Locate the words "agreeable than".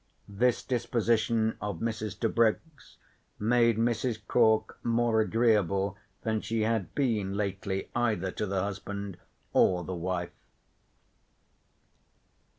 5.21-6.41